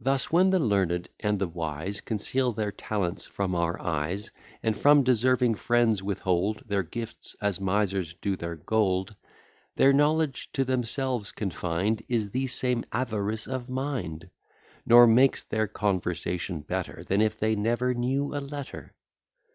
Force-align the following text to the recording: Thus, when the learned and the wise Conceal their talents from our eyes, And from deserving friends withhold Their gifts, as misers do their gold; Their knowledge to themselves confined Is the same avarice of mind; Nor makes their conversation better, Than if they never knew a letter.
Thus, 0.00 0.32
when 0.32 0.48
the 0.48 0.58
learned 0.58 1.10
and 1.20 1.38
the 1.38 1.46
wise 1.46 2.00
Conceal 2.00 2.54
their 2.54 2.72
talents 2.72 3.26
from 3.26 3.54
our 3.54 3.78
eyes, 3.78 4.30
And 4.62 4.74
from 4.74 5.02
deserving 5.02 5.56
friends 5.56 6.02
withhold 6.02 6.66
Their 6.66 6.82
gifts, 6.82 7.36
as 7.38 7.60
misers 7.60 8.14
do 8.14 8.34
their 8.34 8.56
gold; 8.56 9.14
Their 9.76 9.92
knowledge 9.92 10.50
to 10.54 10.64
themselves 10.64 11.32
confined 11.32 12.02
Is 12.08 12.30
the 12.30 12.46
same 12.46 12.84
avarice 12.92 13.46
of 13.46 13.68
mind; 13.68 14.30
Nor 14.86 15.06
makes 15.06 15.44
their 15.44 15.68
conversation 15.68 16.62
better, 16.62 17.04
Than 17.04 17.20
if 17.20 17.38
they 17.38 17.54
never 17.54 17.92
knew 17.92 18.34
a 18.34 18.40
letter. 18.40 18.94